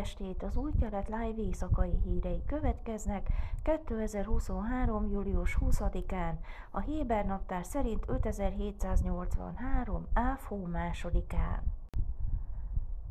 [0.00, 0.42] estét!
[0.42, 3.28] Az új kelet live éjszakai hírei következnek
[3.62, 5.10] 2023.
[5.10, 6.34] július 20-án,
[6.70, 10.06] a Héber naptár szerint 5783.
[10.12, 11.69] áfó másodikán.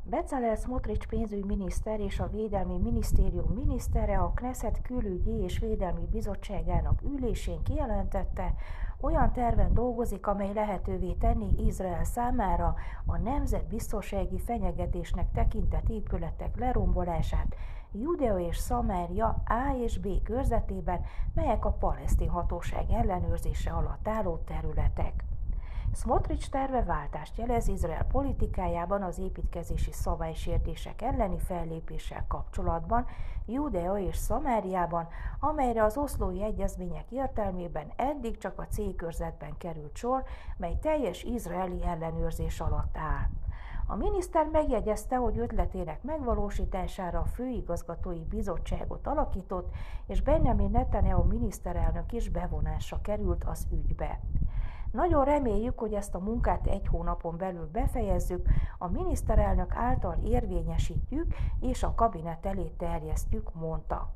[0.09, 7.63] Becalel Smotrich pénzügyminiszter és a Védelmi Minisztérium minisztere a Knesset külügyi és védelmi bizottságának ülésén
[7.63, 8.53] kijelentette,
[9.01, 17.55] olyan terven dolgozik, amely lehetővé tenni Izrael számára a nemzetbiztonsági fenyegetésnek tekintett épületek lerombolását
[17.91, 21.01] Judea és Szamária A és B körzetében,
[21.33, 25.28] melyek a palesztin hatóság ellenőrzése alatt álló területek.
[25.93, 33.05] Smotrich terve váltást jelez Izrael politikájában az építkezési szabálysértések elleni fellépéssel kapcsolatban
[33.45, 35.07] Judea és Szamáriában,
[35.39, 40.23] amelyre az oszlói egyezmények értelmében eddig csak a C körzetben került sor,
[40.57, 43.29] mely teljes izraeli ellenőrzés alatt áll.
[43.87, 49.73] A miniszter megjegyezte, hogy ötletének megvalósítására a főigazgatói bizottságot alakított,
[50.05, 54.19] és Benjamin Netanyahu miniszterelnök is bevonásra került az ügybe.
[54.91, 61.83] Nagyon reméljük, hogy ezt a munkát egy hónapon belül befejezzük, a miniszterelnök által érvényesítjük és
[61.83, 64.13] a kabinet elé terjesztjük, mondta.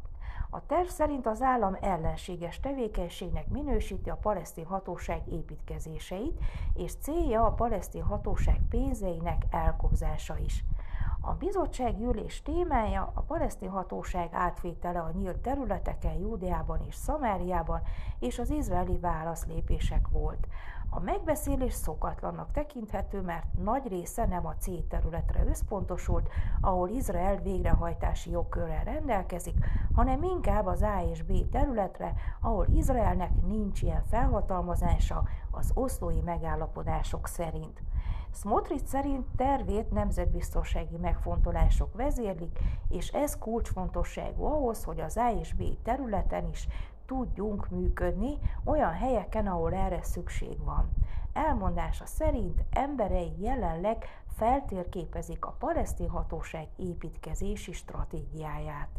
[0.50, 6.40] A terv szerint az állam ellenséges tevékenységnek minősíti a palesztin hatóság építkezéseit,
[6.74, 10.64] és célja a palesztin hatóság pénzeinek elkobzása is.
[11.26, 17.82] A bizottság ülés témája a palesztin hatóság átvétele a nyílt területeken, Júdeában és Szamáriában,
[18.20, 20.48] és az izraeli válaszlépések volt.
[20.90, 26.30] A megbeszélés szokatlannak tekinthető, mert nagy része nem a C területre összpontosult,
[26.62, 33.82] ahol Izrael végrehajtási jogkörrel rendelkezik, hanem inkább az A és B területre, ahol Izraelnek nincs
[33.82, 37.82] ilyen felhatalmazása az oszlói megállapodások szerint.
[38.34, 45.64] Smotrich szerint tervét nemzetbiztonsági megfontolások vezérlik, és ez kulcsfontosságú ahhoz, hogy az A és B
[45.84, 46.68] területen is
[47.06, 50.90] tudjunk működni olyan helyeken, ahol erre szükség van.
[51.34, 58.90] Elmondása szerint emberei jelenleg feltérképezik a palesztin hatóság építkezési stratégiáját.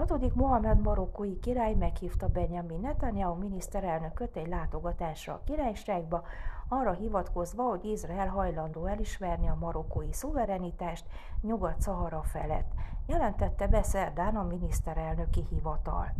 [0.00, 6.22] Hatodik Mohamed marokkói király meghívta Benjamin Netanyahu miniszterelnököt egy látogatásra a királyságba,
[6.68, 11.04] arra hivatkozva, hogy Izrael hajlandó elismerni a marokkói szuverenitást
[11.40, 12.72] Nyugat-Szahara felett,
[13.06, 16.12] jelentette be szerdán a miniszterelnöki hivatal.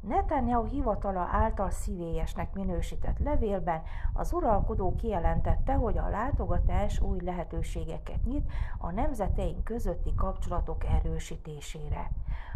[0.00, 8.52] Netanyahu hivatala által szívélyesnek minősített levélben az uralkodó kijelentette, hogy a látogatás új lehetőségeket nyit
[8.78, 12.10] a nemzeteink közötti kapcsolatok erősítésére.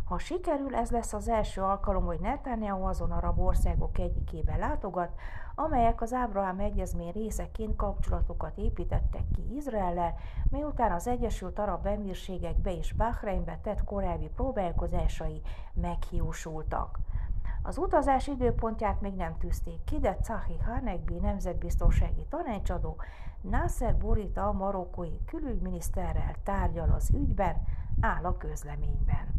[0.06, 5.10] Ha sikerül, ez lesz az első alkalom, hogy Netanyahu azon arab országok egyikébe látogat,
[5.54, 10.14] amelyek az Ábrahám egyezmény részeként kapcsolatokat építettek ki Izraellel,
[10.50, 15.40] miután az Egyesült Arab Emírségekbe és Bahreinbe tett korábbi próbálkozásai
[15.72, 16.98] meghiúsultak.
[17.62, 22.96] Az utazás időpontját még nem tűzték ki, de Cahi Hanegbi nemzetbiztonsági tanácsadó
[23.40, 27.56] Nasser Borita a marokkói külügyminiszterrel tárgyal az ügyben,
[28.00, 29.35] áll a közleményben.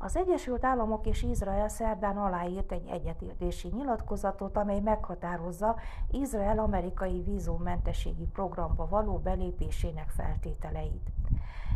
[0.00, 5.76] Az Egyesült Államok és Izrael szerdán aláírt egy egyetértési nyilatkozatot, amely meghatározza
[6.10, 11.10] Izrael amerikai vízummentességi programba való belépésének feltételeit.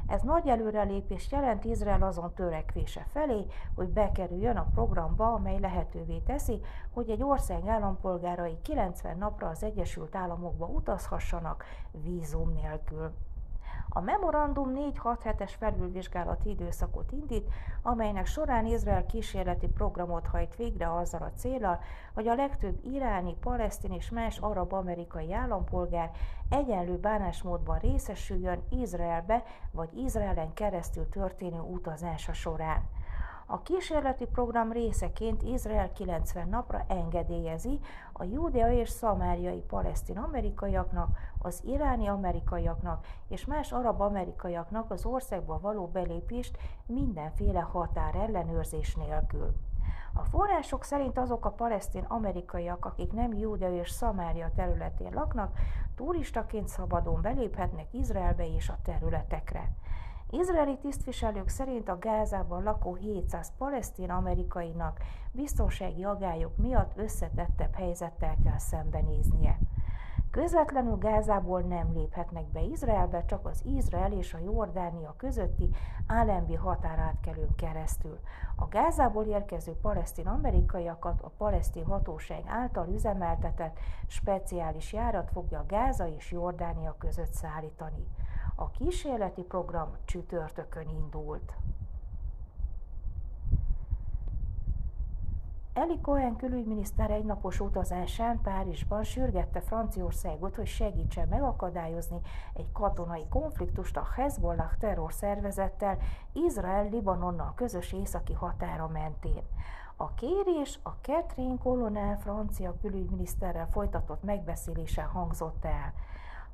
[0.06, 6.60] Ez nagy előrelépést jelent Izrael azon törekvése felé, hogy bekerüljön a programba, amely lehetővé teszi,
[6.92, 13.12] hogy egy ország állampolgárai 90 napra az Egyesült Államokba utazhassanak vízum nélkül.
[13.94, 17.48] A memorandum 4-6 hetes felülvizsgálati időszakot indít,
[17.82, 21.80] amelynek során Izrael kísérleti programot hajt végre azzal a célral,
[22.14, 26.10] hogy a legtöbb iráni, palesztin és más arab-amerikai állampolgár
[26.48, 32.82] egyenlő bánásmódban részesüljön Izraelbe vagy Izraelen keresztül történő utazása során.
[33.46, 37.80] A kísérleti program részeként Izrael 90 napra engedélyezi
[38.12, 41.08] a judea és szamáriai palesztin amerikaiaknak,
[41.38, 49.54] az iráni amerikaiaknak és más arab amerikaiaknak az országba való belépést mindenféle határ ellenőrzés nélkül.
[50.14, 55.58] A források szerint azok a palesztin amerikaiak, akik nem Júdea és Szamária területén laknak,
[55.94, 59.72] turistaként szabadon beléphetnek Izraelbe és a területekre.
[60.34, 65.00] Izraeli tisztviselők szerint a Gázában lakó 700 palesztin amerikainak
[65.32, 69.58] biztonsági agályok miatt összetettebb helyzettel kell szembenéznie.
[70.30, 75.68] Közvetlenül Gázából nem léphetnek be Izraelbe, csak az Izrael és a Jordánia közötti
[76.06, 78.18] Álembi határátkelőn keresztül.
[78.56, 86.30] A Gázából érkező palesztin amerikaiakat a palesztin hatóság által üzemeltetett speciális járat fogja Gáza és
[86.30, 88.06] Jordánia között szállítani.
[88.54, 91.52] A kísérleti program csütörtökön indult.
[95.74, 102.20] Eli Cohen külügyminiszter egynapos utazásán Párizsban sürgette Franciaországot, hogy segítse megakadályozni
[102.54, 105.98] egy katonai konfliktust a Hezbollah terrorszervezettel
[106.32, 109.42] Izrael-Libanonnal közös északi határa mentén.
[109.96, 115.92] A kérés a Catherine Colonel francia külügyminiszterrel folytatott megbeszélésen hangzott el.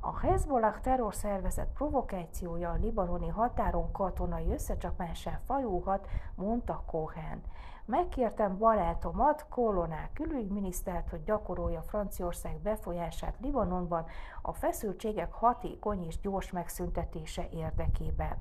[0.00, 7.42] A Hezbollah terrorszervezet provokációja a libanoni határon katonai összecsapásán fajulhat, mondta Cohen.
[7.84, 14.06] Megkértem barátomat, Kolonál külügyminisztert, hogy gyakorolja Franciaország befolyását Libanonban
[14.42, 18.36] a feszültségek hatékony és gyors megszüntetése érdekében.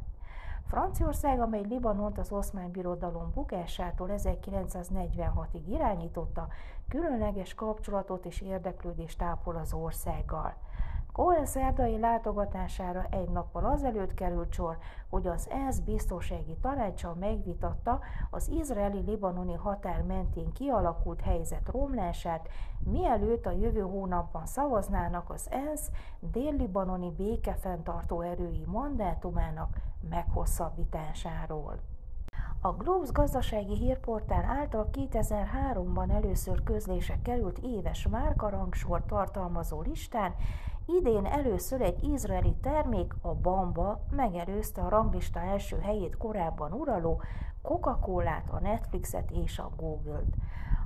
[0.68, 6.48] Franciaország, amely Libanont az oszmán birodalom bukásától 1946-ig irányította,
[6.88, 10.54] különleges kapcsolatot és érdeklődést ápol az országgal.
[11.18, 14.78] Cohen szerdai látogatására egy nappal azelőtt került sor,
[15.10, 18.00] hogy az ENSZ biztonsági tanácsa megvitatta
[18.30, 22.48] az izraeli-libanoni határ mentén kialakult helyzet romlását,
[22.80, 29.78] mielőtt a jövő hónapban szavaznának az ENSZ dél-libanoni békefenntartó erői mandátumának
[30.10, 31.80] meghosszabbításáról.
[32.62, 40.36] A Globes gazdasági hírportál által 2003-ban először közlése került éves márkarangsor tartalmazó listán
[40.90, 47.22] Idén először egy izraeli termék, a Bamba megelőzte a ranglista első helyét korábban uraló
[47.62, 50.36] Coca-Colát, a Netflixet és a Google-t.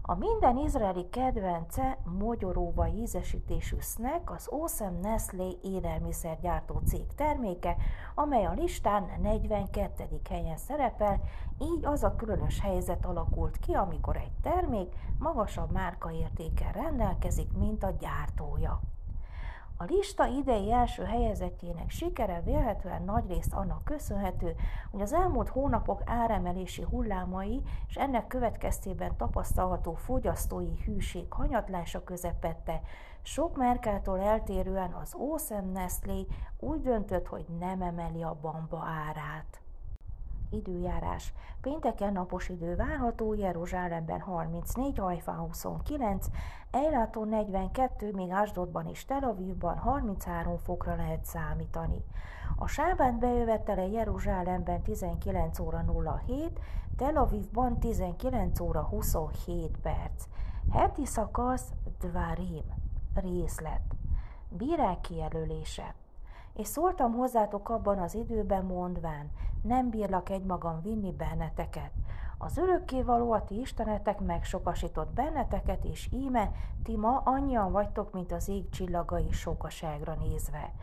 [0.01, 7.75] A minden izraeli kedvence mogyoróva ízesítésű snack az Awesome Nestlé élelmiszergyártó cég terméke,
[8.15, 10.21] amely a listán 42.
[10.29, 11.21] helyen szerepel,
[11.59, 17.93] így az a különös helyzet alakult ki, amikor egy termék magasabb márkaértékkel rendelkezik, mint a
[17.99, 18.81] gyártója.
[19.81, 24.55] A lista idei első helyezettjének sikere vélhetően nagyrészt annak köszönhető,
[24.91, 32.81] hogy az elmúlt hónapok áremelési hullámai és ennek következtében tapasztalható fogyasztói hűség hanyatlása közepette
[33.21, 36.27] sok márkától eltérően az Awesome Nestlé
[36.59, 39.60] úgy döntött, hogy nem emeli a bamba árát.
[40.51, 41.33] Időjárás.
[41.61, 46.27] Pénteken napos idő várható, Jeruzsálemben 34, Hajfán 29,
[46.71, 52.03] Eiláton 42, még Ásdodban és Tel Avivban 33 fokra lehet számítani.
[52.55, 55.85] A Sábát bejövetele Jeruzsálemben 19 óra
[56.25, 56.59] 07,
[56.97, 60.23] Tel Avivban 19 óra 27 perc.
[60.71, 62.65] Heti szakasz Dvarim.
[63.13, 63.95] Részlet.
[64.49, 65.95] Bírák kijelölése
[66.53, 69.29] és szóltam hozzátok abban az időben mondván,
[69.61, 71.91] nem bírlak egymagam vinni benneteket.
[72.37, 76.51] Az örökkévaló a ti istenetek megsokasított benneteket, és íme,
[76.83, 80.73] ti ma annyian vagytok, mint az ég csillagai sokaságra nézve.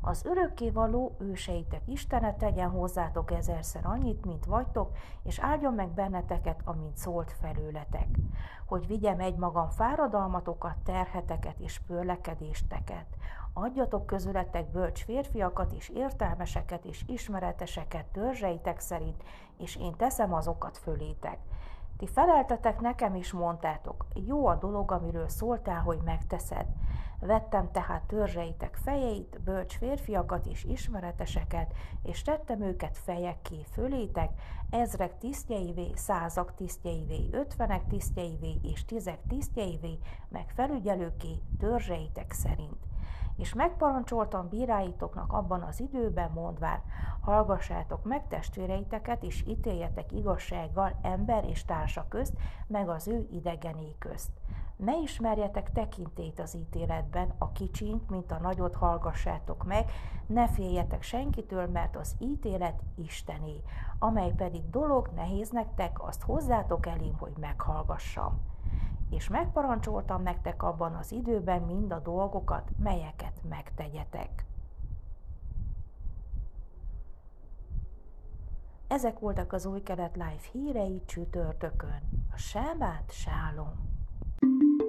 [0.00, 6.96] Az örökkévaló őseitek Istene tegyen hozzátok ezerszer annyit, mint vagytok, és áldjon meg benneteket, amint
[6.96, 8.08] szólt felőletek.
[8.66, 13.06] Hogy vigyem egy magam fáradalmatokat, terheteket és pörlekedésteket
[13.52, 19.22] Adjatok közületek bölcs férfiakat és értelmeseket és ismereteseket törzseitek szerint,
[19.58, 21.38] és én teszem azokat fölétek.
[21.98, 26.66] Ti feleltetek nekem és mondtátok, jó a dolog, amiről szóltál, hogy megteszed.
[27.20, 34.30] Vettem tehát törzseitek fejeit, bölcs férfiakat és ismereteseket, és tettem őket fejekké fölétek,
[34.70, 42.87] ezrek tisztjeivé, százak tisztjeivé, ötvenek tisztjeivé és tizek tisztjeivé, meg felügyelőké törzseitek szerint
[43.38, 46.80] és megparancsoltam bíráitoknak abban az időben mondván,
[47.20, 52.32] hallgassátok meg testvéreiteket, és ítéljetek igazsággal ember és társa közt,
[52.66, 54.30] meg az ő idegené közt.
[54.76, 59.90] Ne ismerjetek tekintét az ítéletben, a kicsint, mint a nagyot hallgassátok meg,
[60.26, 63.62] ne féljetek senkitől, mert az ítélet Istené,
[63.98, 68.40] amely pedig dolog nehéz nektek, azt hozzátok elém, hogy meghallgassam
[69.10, 74.44] és megparancsoltam nektek abban az időben mind a dolgokat, melyeket megtegyetek.
[78.88, 82.26] Ezek voltak az új kelet live hírei csütörtökön.
[82.32, 83.86] A sábát sálom.
[84.40, 84.87] thank you